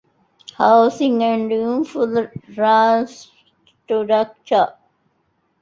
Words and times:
ހައުސިންގ 0.59 1.25
އެންޑް 1.31 1.51
އިންފްރާންސްޓްރަކްޗަރ 1.61 4.61